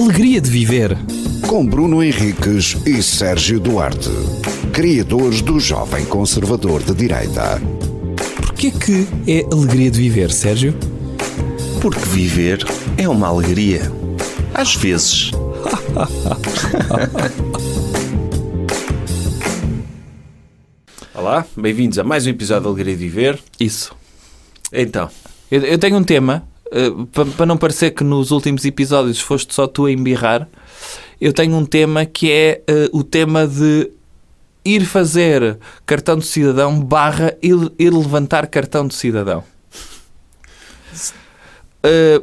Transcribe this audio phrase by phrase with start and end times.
[0.00, 0.96] alegria de viver.
[1.46, 4.08] Com Bruno Henriques e Sérgio Duarte,
[4.72, 7.60] criadores do Jovem Conservador de Direita.
[8.36, 10.74] Porquê que é alegria de viver, Sérgio?
[11.82, 12.64] Porque viver
[12.96, 13.92] é uma alegria.
[14.54, 15.32] Às vezes.
[21.14, 23.38] Olá, bem-vindos a mais um episódio de Alegria de Viver.
[23.60, 23.94] Isso.
[24.72, 25.10] Então,
[25.50, 26.48] Eu, eu tenho um tema,
[27.34, 30.48] para não parecer que nos últimos episódios foste só tu a embirrar,
[31.20, 33.90] eu tenho um tema que é eh, o tema de
[34.64, 39.42] ir fazer cartão de cidadão barra ir, ir levantar cartão de cidadão.
[41.82, 42.22] Eh,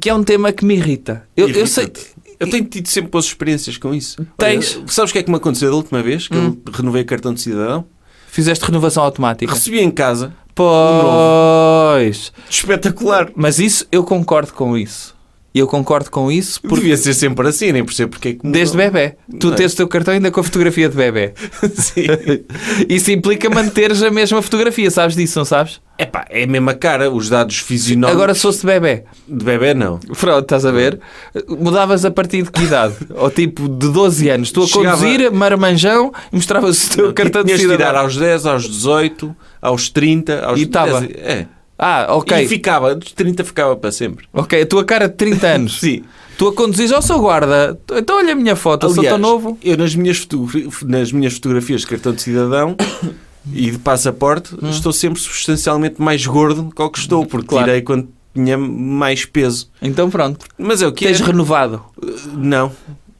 [0.00, 1.26] que é um tema que me irrita.
[1.36, 1.90] Eu, eu sei...
[2.38, 4.26] Eu tenho tido sempre boas experiências com isso.
[4.38, 4.76] Tens?
[4.76, 6.56] Olha, sabes o que é que me aconteceu da última vez que Hum.
[6.64, 7.84] eu renovei o cartão de cidadão?
[8.28, 9.52] Fizeste renovação automática.
[9.52, 10.32] Recebi em casa.
[10.60, 12.32] Pois.
[12.48, 13.30] Espetacular.
[13.34, 15.14] Mas isso, eu concordo com isso.
[15.52, 18.52] Eu concordo com isso porque Devia ser sempre assim, nem percebo porque é que mudou.
[18.52, 19.16] desde bebê.
[19.40, 19.56] Tu Não é?
[19.56, 21.32] tens o teu cartão ainda com a fotografia de bebê.
[21.74, 22.04] Sim.
[22.88, 25.80] Isso implica manteres a mesma fotografia, sabes disso, não sabes?
[25.98, 29.02] Epá, é a mesma cara, os dados fisionómicos Agora se fosse de bebê.
[29.28, 29.98] de bebê não.
[29.98, 31.00] Pronto, estás a ver?
[31.48, 32.94] Mudavas a partir de que idade?
[33.14, 34.52] Ou tipo de 12 anos.
[34.52, 38.00] Tu a Chegava- conduzir, marmanjão, e mostravas o teu cartão de de tirar cidadão.
[38.02, 41.00] aos 10, aos 18, aos 30, aos E tava.
[41.00, 41.46] 10, É.
[41.82, 42.36] Ah, ok.
[42.44, 44.26] E ficava, dos 30 ficava para sempre.
[44.34, 45.78] Ok, a tua cara de 30 anos.
[45.80, 46.02] Sim.
[46.36, 47.78] Tu a conduzis ao seu guarda.
[47.92, 49.58] Então olha a minha foto, eu sou tão novo.
[49.62, 52.76] Eu nas minhas, fotogra- nas minhas fotografias de cartão de cidadão
[53.52, 57.64] e de passaporte estou sempre substancialmente mais gordo que o que estou, porque Claro.
[57.66, 59.70] tirei quando tinha mais peso.
[59.80, 60.44] Então pronto.
[60.58, 61.24] Mas é o que Tens é?
[61.24, 61.82] renovado.
[62.36, 62.70] Não.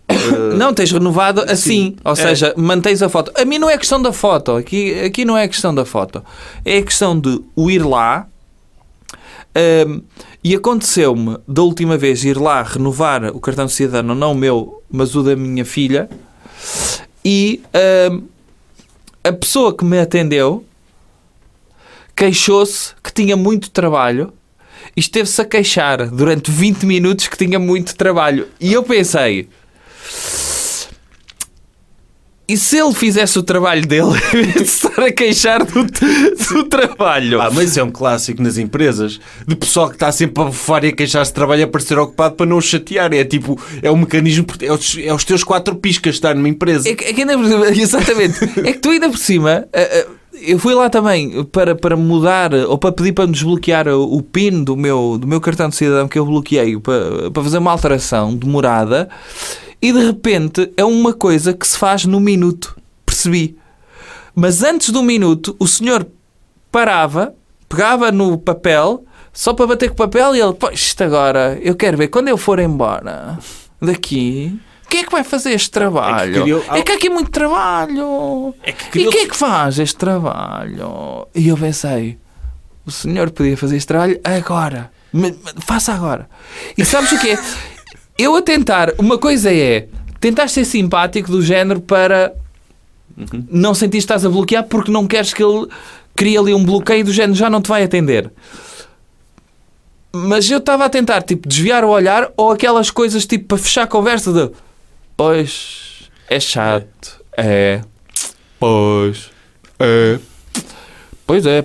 [0.58, 1.94] Não, tens renovado assim.
[1.94, 1.96] sim.
[2.04, 2.16] Ou É.
[2.16, 3.30] seja, mantens a foto.
[3.40, 4.52] A mim não é questão da foto.
[4.52, 6.22] Aqui, aqui não é questão da foto.
[6.64, 8.26] É questão de o ir lá.
[9.86, 10.02] Hum,
[10.42, 14.82] e aconteceu-me da última vez ir lá renovar o cartão de cidadão, não o meu,
[14.90, 16.08] mas o da minha filha.
[17.24, 17.62] E
[18.10, 18.22] hum,
[19.22, 20.64] a pessoa que me atendeu
[22.16, 24.32] queixou-se que tinha muito trabalho
[24.96, 28.48] e esteve-se a queixar durante 20 minutos que tinha muito trabalho.
[28.60, 29.48] E eu pensei.
[32.50, 34.10] E se ele fizesse o trabalho dele
[34.56, 37.40] de estar a queixar do, do trabalho?
[37.40, 40.88] Ah, mas é um clássico nas empresas de pessoal que está sempre a bufar e
[40.88, 43.14] a queixar-se de trabalho a parecer ocupado para não o chatear.
[43.14, 46.88] É tipo, é um mecanismo, é os, é os teus quatro piscas estar numa empresa.
[46.88, 47.34] É que, é que ainda
[47.70, 48.42] exatamente.
[48.64, 50.06] É que tu ainda por cima, ah, ah,
[50.42, 54.64] eu fui lá também para, para mudar ou para pedir para me desbloquear o, PIN
[54.64, 58.36] do meu, do meu cartão de cidadão que eu bloqueei para, para fazer uma alteração
[58.36, 59.08] de morada
[59.82, 62.76] e de repente é uma coisa que se faz no minuto.
[63.06, 63.56] Percebi.
[64.34, 66.06] Mas antes do minuto, o senhor
[66.70, 67.34] parava,
[67.68, 71.74] pegava no papel, só para bater com o papel e ele, pois isto agora, eu
[71.74, 73.38] quero ver, quando eu for embora
[73.80, 74.58] daqui,
[74.88, 76.38] quem é que vai fazer este trabalho?
[76.38, 78.54] É criou- que, há aqui muito trabalho.
[78.62, 81.26] É que E criou- quem é que faz este trabalho?
[81.34, 82.18] E eu pensei,
[82.86, 84.90] o senhor podia fazer este trabalho agora.
[85.12, 85.36] Me- me-
[85.66, 86.28] faça agora.
[86.78, 87.38] E sabes o que é?
[88.20, 89.88] Eu a tentar, uma coisa é
[90.20, 92.34] tentar ser simpático do género para
[93.50, 95.66] não sentir que estás a bloquear porque não queres que ele
[96.14, 98.30] crie ali um bloqueio do género já não te vai atender.
[100.12, 103.84] Mas eu estava a tentar tipo desviar o olhar ou aquelas coisas tipo para fechar
[103.84, 104.54] a conversa de
[105.16, 107.80] pois é chato, é,
[108.58, 109.30] pois.
[109.78, 110.18] É,
[111.26, 111.64] pois é,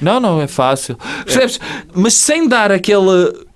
[0.00, 0.96] não, não é fácil,
[1.26, 1.60] percebes?
[1.92, 3.51] Mas sem dar aquele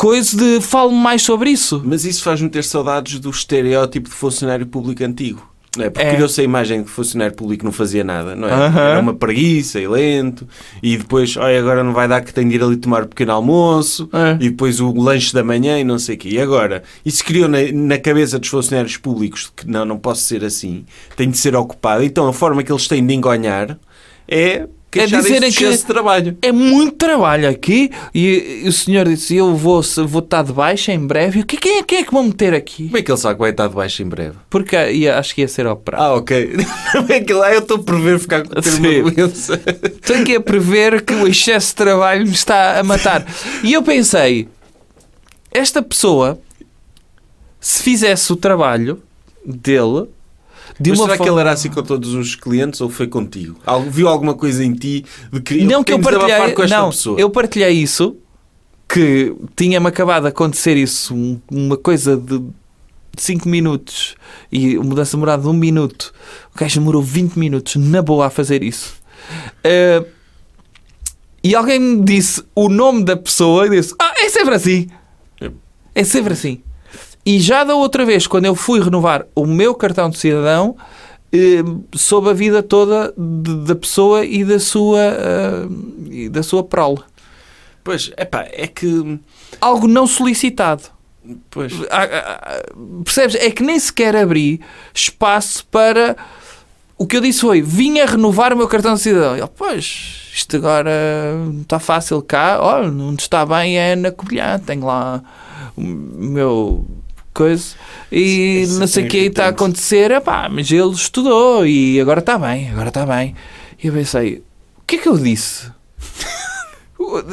[0.00, 1.82] coisa de falo mais sobre isso.
[1.84, 5.46] Mas isso faz-me ter saudades do estereótipo de funcionário público antigo.
[5.78, 5.88] É?
[5.88, 6.14] Porque É.
[6.14, 8.52] criou-se a imagem de que funcionário público não fazia nada, não é?
[8.90, 10.48] Era uma preguiça e lento,
[10.82, 13.30] e depois, olha, agora não vai dar que tenho de ir ali tomar um pequeno
[13.32, 14.32] almoço, É.
[14.44, 16.28] e depois o lanche da manhã e não sei o quê.
[16.30, 20.42] E agora, isso criou na, na cabeça dos funcionários públicos que não, não posso ser
[20.44, 20.84] assim,
[21.14, 22.02] tenho de ser ocupado.
[22.02, 23.78] Então a forma que eles têm de engonhar
[24.26, 26.38] é queixarem-se dizerem de que- de trabalho.
[26.42, 30.92] É muito trabalho aqui e, e o senhor disse eu vou, vou estar de baixa
[30.92, 31.38] em breve.
[31.38, 32.84] E o que- Quem é, quem é que vão meter aqui?
[32.86, 34.36] Como é que ele sabe que vai estar de baixo em breve?
[34.48, 36.02] Porque ia, acho que ia ser operado.
[36.02, 36.56] Ah, ok.
[37.08, 39.56] é que lá eu estou a prever ficar com ter uma doença.
[40.06, 43.24] Tenho que a prever que o excesso de trabalho me está a matar.
[43.62, 44.48] E eu pensei,
[45.52, 46.38] esta pessoa,
[47.60, 49.02] se fizesse o trabalho
[49.44, 50.06] dele,
[50.78, 51.32] de Mas uma será que forma...
[51.32, 53.56] ele era assim com todos os clientes ou foi contigo?
[53.66, 56.90] Algo- Viu alguma coisa em ti de que Não que eu partilhei, com esta não,
[56.90, 57.20] pessoa?
[57.20, 58.16] eu partilhei isso,
[58.88, 62.42] que tinha-me acabado de acontecer isso, um- uma coisa de
[63.16, 64.14] 5 minutos
[64.50, 66.12] e a mudança demorada de 1 minuto.
[66.54, 68.94] O gajo demorou 20 minutos na boa a fazer isso.
[69.62, 70.04] Eh,
[71.42, 74.88] e alguém me disse o nome da pessoa e disse: Ah, é sempre assim.
[75.94, 76.62] É sempre assim.
[77.24, 80.76] E já da outra vez, quando eu fui renovar o meu cartão de cidadão,
[81.32, 81.62] eh,
[81.94, 85.66] soube a vida toda de- da pessoa e da sua, eh,
[86.10, 87.00] e da sua prole.
[87.84, 89.18] Pois, epá, é que...
[89.60, 90.84] Algo não solicitado.
[91.50, 92.62] Pois, Ah, ah, ah,
[93.04, 93.36] Percebes?
[93.36, 94.60] É que nem sequer abri
[94.94, 96.16] espaço para.
[96.96, 99.36] O que eu disse foi: vinha renovar o meu cartão de cidadão.
[99.36, 100.90] Ele, pois, isto agora
[101.52, 102.58] não está fácil cá.
[102.60, 104.58] Olha, onde está bem é na Covilhã.
[104.58, 105.22] Tenho lá
[105.76, 106.86] o meu
[107.34, 107.64] coisa.
[108.10, 109.48] E Isso não sei é o que está a irritante.
[109.64, 110.10] acontecer.
[110.10, 112.70] Epá, mas ele estudou e agora está bem.
[112.70, 113.34] Agora está bem.
[113.82, 114.42] E eu pensei:
[114.78, 115.66] o que é que eu disse?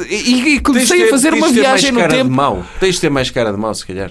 [0.08, 2.24] E, e comecei de a ter- fazer uma ter viagem no cara tempo.
[2.30, 2.64] De mau.
[2.80, 4.10] Tens de ter mais cara de mau, se calhar.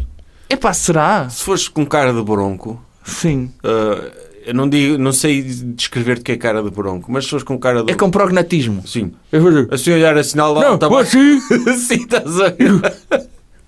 [0.49, 1.27] Epá, será?
[1.29, 3.51] Se fores com cara de bronco, Sim.
[3.63, 4.07] ah,
[4.45, 7.57] eu não, digo, não sei descrever-te que é cara de bronco, mas se fores com
[7.57, 8.87] cara de É com prognatismo.
[8.87, 9.11] Sim.
[9.31, 11.39] Vou dizer, Assim olhar assim lá, Não, tá você-
[11.75, 12.65] Sim, estás a que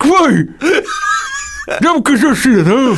[0.06, 0.48] foi?
[1.80, 2.96] Não-me casou cidadão.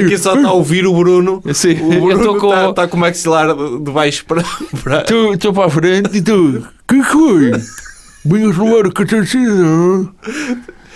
[0.00, 1.42] Porque só está a ouvir o Bruno.
[1.54, 4.42] Sim, O Bruno estou com- está, está com o maxilar de baixo para.
[4.82, 5.04] para...
[5.34, 6.66] Estou para a frente e tu.
[6.88, 7.52] Que foi?
[8.24, 10.10] Vinhas levar o cartão de cidadão.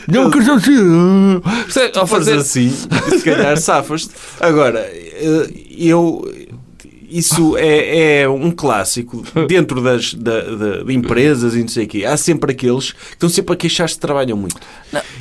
[0.08, 1.42] Não de cidadão.
[1.64, 1.98] Percebe?
[1.98, 2.70] Ao fazer assim,
[3.08, 4.10] se calhar safas-te.
[4.40, 5.48] Agora, eh,
[5.78, 6.28] eu.
[7.16, 10.40] Isso é, é um clássico dentro das da,
[10.84, 12.04] de empresas e não sei o quê.
[12.04, 14.56] Há sempre aqueles que estão sempre a queixar-se que trabalham muito.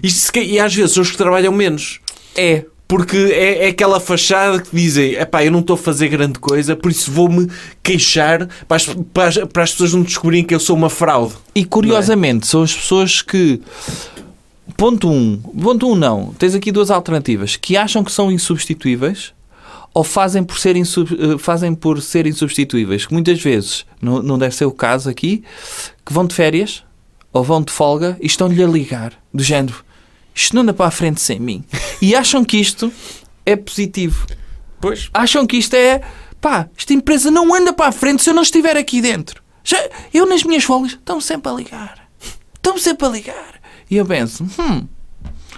[0.02, 2.00] Isto e às vezes são os que trabalham menos.
[2.36, 2.66] É.
[2.88, 6.76] Porque é, é aquela fachada que dizem epá, eu não estou a fazer grande coisa,
[6.76, 7.48] por isso vou-me
[7.82, 11.34] queixar para as, para as- para as pessoas não descobrirem que eu sou uma fraude.
[11.56, 13.62] E curiosamente, são as pessoas que.
[14.78, 15.12] Ponto 1.
[15.14, 16.34] Um, ponto 1 um, não.
[16.38, 17.56] Tens aqui duas alternativas.
[17.56, 19.32] Que acham que são insubstituíveis
[19.94, 23.06] ou fazem por ser, insub- eh, fazem por ser insubstituíveis.
[23.06, 25.44] Que muitas vezes, não, não deve ser o caso aqui,
[26.06, 26.84] que vão de férias
[27.32, 29.14] ou vão de folga e estão-lhe a ligar.
[29.34, 29.84] Do género.
[30.36, 31.64] Isto não anda para a frente sem mim.
[32.02, 32.92] E acham que isto
[33.46, 34.26] é positivo.
[34.82, 35.10] Pois.
[35.14, 36.02] Acham que isto é.
[36.42, 39.42] Pá, esta empresa não anda para a frente se eu não estiver aqui dentro.
[39.64, 39.78] Já,
[40.14, 42.10] eu nas minhas folgas estão sempre a ligar.
[42.56, 43.62] Estão sempre a ligar.
[43.90, 44.88] E eu penso, hum.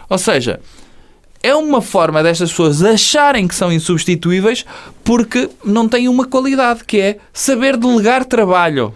[0.09, 0.59] Ou seja,
[1.45, 4.65] é uma forma destas pessoas acharem que são insubstituíveis
[5.03, 8.91] porque não têm uma qualidade que é saber delegar trabalho.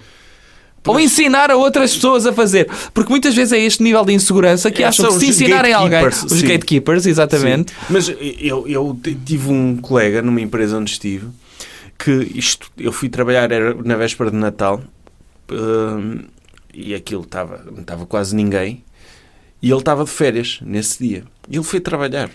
[0.88, 2.68] Ou ensinar a outras pessoas a fazer.
[2.92, 5.78] Porque muitas vezes é este nível de insegurança que É, acham que se ensinarem a
[5.78, 6.04] alguém.
[6.08, 6.48] Os sim.
[6.48, 7.72] gatekeepers, exatamente.
[7.72, 7.78] Sim.
[7.90, 8.10] Mas
[8.40, 11.28] eu, eu tive um colega numa empresa onde estive
[12.00, 13.50] que isto, eu fui trabalhar
[13.84, 14.82] na véspera de Natal
[15.52, 16.22] hum,
[16.74, 18.84] e aquilo estava, estava quase ninguém
[19.62, 21.24] e ele estava de férias nesse dia.
[21.50, 22.30] E ele foi trabalhar.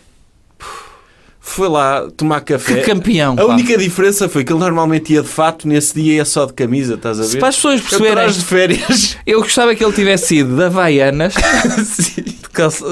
[1.47, 2.77] Foi lá tomar café.
[2.77, 3.35] Que campeão.
[3.35, 3.45] A pá.
[3.45, 6.95] única diferença foi que ele normalmente ia de fato, nesse dia ia só de camisa,
[6.95, 7.29] estás a ver?
[7.29, 9.17] Se para as pessoas Eu perceberem, traz de férias.
[9.27, 11.35] eu gostava que ele tivesse ido de Havaianas,
[12.17, 12.35] de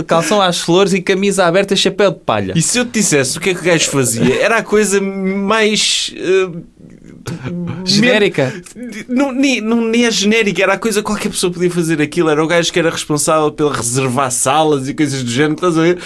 [0.07, 2.53] calção às flores e camisa aberta e chapéu de palha.
[2.55, 5.01] E se eu te dissesse o que é que o gajo fazia, era a coisa
[5.01, 6.13] mais.
[6.15, 6.51] eh,
[7.85, 8.53] Genérica.
[9.09, 12.29] Não, nem, não, nem é genérica, era a coisa que qualquer pessoa podia fazer aquilo.
[12.29, 15.83] Era o gajo que era responsável pelo reservar salas e coisas do género, estás a
[15.83, 15.99] ver?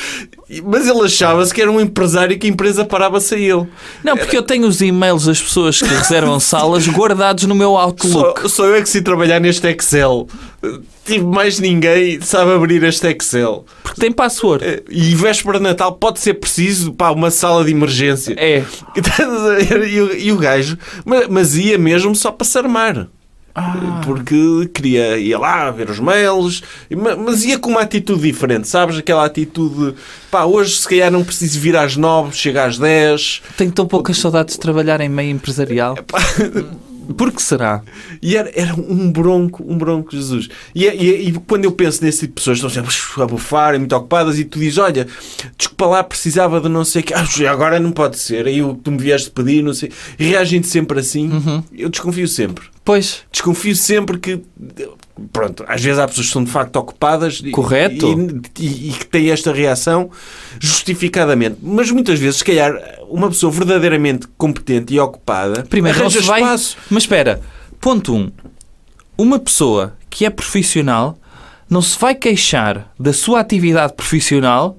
[0.65, 3.67] Mas ele achava-se que era um empresário que a empresa parava-se a ele.
[4.05, 8.43] Não, porque eu tenho os e-mails das pessoas que reservam salas guardados no meu Outlook.
[8.43, 10.29] Só, só eu é que sei trabalhar neste Excel.
[11.05, 13.65] Tive mais ninguém sabe abrir este Excel.
[13.83, 14.65] Porque tem password.
[14.65, 18.35] Eh, E véspera de Natal pode ser preciso para uma sala de emergência.
[18.39, 18.65] É.
[19.87, 23.09] E, o- e o gajo, mas, mas ia mesmo só para se armar.
[23.59, 24.03] Ah.
[24.05, 26.63] Porque queria ir lá ver os mails,
[26.95, 28.99] ma- mas ia com uma atitude diferente, sabes?
[28.99, 29.95] Aquela atitude,
[30.31, 33.41] pá, hoje se calhar não preciso vir às nove, chega às dez.
[33.57, 35.97] Tenho tão poucas saudades de trabalhar em meio empresarial.
[36.05, 36.15] Por
[37.15, 37.83] que será?
[38.23, 40.49] E era, era um bronco, um bronco, Jesus.
[40.75, 43.95] E, e- e quando eu penso nesse tipo de pessoas, estão sempre a bufar, muito
[43.95, 45.07] ocupadas, e tu dizes: Olha,
[45.57, 48.75] desculpa lá, precisava de não sei o que, ah, agora não pode ser, aí o
[48.75, 49.91] que tu me vieste pedir, não sei.
[50.19, 51.63] E reagem sempre assim, Uhum.
[51.73, 52.65] eu desconfio sempre.
[52.85, 54.41] Pois, Desconfio sempre que.
[55.33, 58.07] Pronto, às vezes há pessoas que são de facto ocupadas e- Correto.
[58.61, 60.11] E, que têm esta reação
[60.61, 61.57] justificadamente.
[61.63, 62.75] Mas muitas vezes, se calhar,
[63.09, 66.43] uma pessoa verdadeiramente competente e ocupada primeiro arranja vai.
[66.43, 66.77] espaço.
[66.91, 67.41] Mas espera,
[67.81, 68.19] ponto 1.
[68.19, 68.31] Um,
[69.17, 71.19] uma pessoa que é profissional
[71.69, 74.79] não se vai queixar da sua atividade profissional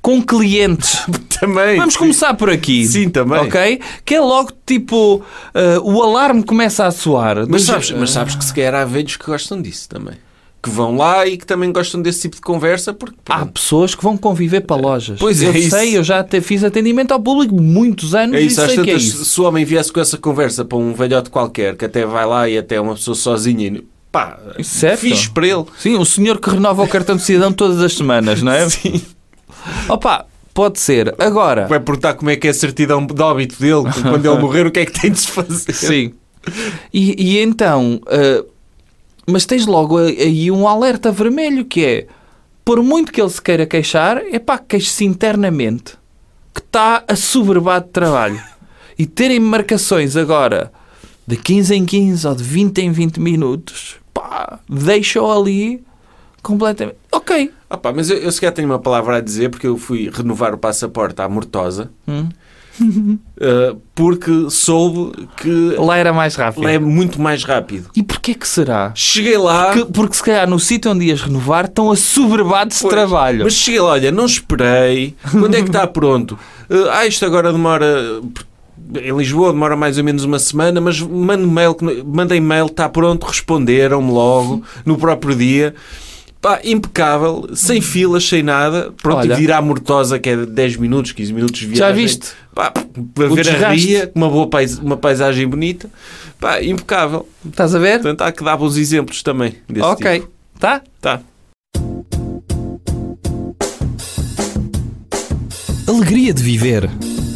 [0.00, 1.04] com clientes.
[1.40, 1.76] Também.
[1.76, 1.98] Vamos sim.
[2.00, 2.86] começar por aqui.
[2.86, 3.38] Sim, também.
[3.40, 3.80] Ok?
[4.04, 5.22] Que é logo tipo.
[5.54, 7.36] ah, o alarme começa a soar.
[7.40, 10.14] Mas Mas, sabes, mas sabes que se calhar há velhos que gostam disso também.
[10.62, 13.16] Que vão lá e que também gostam desse tipo de conversa porque.
[13.28, 15.18] Há pronto, pessoas que vão conviver para lojas.
[15.20, 15.70] Pois é eu isso.
[15.70, 18.82] sei, eu já até fiz atendimento ao público muitos anos É e isso, às sei
[18.82, 19.24] que é isso.
[19.24, 22.48] se o homem viesse com essa conversa para um velhote qualquer que até vai lá
[22.48, 25.00] e até é uma pessoa sozinha, e, pá, Certo.
[25.00, 25.64] fixe para ele.
[25.78, 28.66] Sim, o senhor que renova o cartão de cidadão todas as semanas, não é?
[28.70, 29.00] Sim.
[29.88, 31.14] Opa, Pode ser.
[31.18, 34.66] Agora, Vai perguntar como é que é a certidão de óbito dele, quando ele morrer,
[34.66, 35.72] o que é que tem de se fazer?
[35.74, 36.14] sim.
[36.90, 38.42] E, e então, ah,
[39.26, 42.06] mas tens logo aí um alerta vermelho que é,
[42.64, 45.92] por muito que ele se queira queixar, é pá, queixe-se internamente
[46.54, 48.40] que está assoberbado de trabalho.
[48.98, 50.72] E terem marcações agora
[51.26, 55.84] de 15 em 15 ou de 20 em 20 minutos, pá, deixa-o ali
[56.46, 56.96] completamente.
[57.12, 57.50] Ok.
[57.68, 60.54] Ah pá, mas eu, eu sequer tenho uma palavra a dizer porque eu fui renovar
[60.54, 62.28] o passaporte à Mortosa Hum.
[62.80, 66.62] uh, porque soube que Lá era mais rápido.
[66.64, 67.90] lá é muito mais rápido.
[67.96, 68.92] E porquê que será?
[68.94, 69.72] Cheguei lá.
[69.72, 73.44] Que- porque se calhar no sítio onde ias renovar estão assoberbados de trabalho.
[73.44, 75.14] Mas cheguei lá, olha, não esperei.
[75.30, 76.38] Quando é que está pronto?
[76.70, 78.20] Uh, ah, isto agora demora.
[79.02, 81.74] Em Lisboa demora mais ou menos uma semana, mas mando mail,
[82.04, 85.74] mandei mail, está pronto, responderam-me logo, no próprio dia.
[86.46, 88.94] Pá, impecável, sem filas, sem nada.
[89.02, 89.34] Pronto, Olha.
[89.36, 92.04] e Mortosa, que é 10 minutos, 15 minutos de Já viagem.
[92.04, 92.28] viste?
[92.54, 93.84] Pá, para O ver a desgaste.
[93.84, 95.90] ria, uma boa pais, uma paisagem bonita.
[96.38, 97.28] Pá, impecável.
[97.44, 97.94] Estás a ver?
[98.00, 100.20] Portanto, há que dar bons exemplos também desse ok.
[100.20, 100.30] tipo.
[100.60, 100.82] Tá?
[101.00, 101.20] Tá.
[105.88, 106.88] Alegria de viver.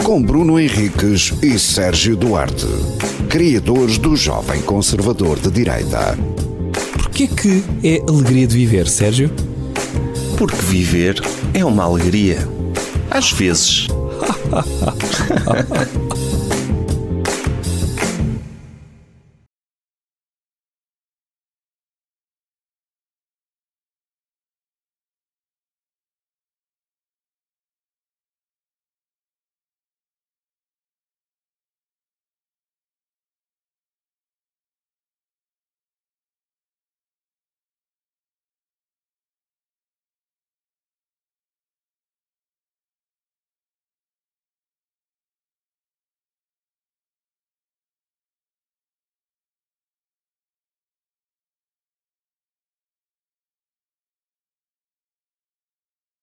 [0.05, 2.64] Com Bruno Henriques e Sérgio Duarte,
[3.29, 6.17] criadores do Jovem Conservador de Direita.
[7.20, 9.30] Porquê que é alegria de viver, Sérgio?
[10.38, 11.20] Porque viver
[11.52, 12.38] é uma alegria.
[13.10, 13.88] Às vezes.